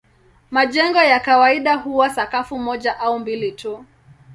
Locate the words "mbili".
3.19-3.51